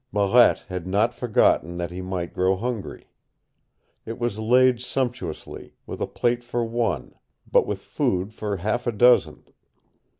[0.11, 3.05] Marette had not forgotten that he might grow hungry.
[4.03, 7.13] It was laid sumptuously, with a plate for one,
[7.51, 9.43] but with food for half a dozen.